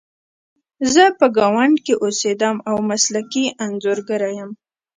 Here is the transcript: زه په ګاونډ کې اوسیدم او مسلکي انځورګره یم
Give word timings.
زه 0.93 1.03
په 1.19 1.25
ګاونډ 1.37 1.75
کې 1.85 1.93
اوسیدم 2.05 2.55
او 2.69 2.75
مسلکي 2.89 3.45
انځورګره 3.63 4.29
یم 4.37 4.49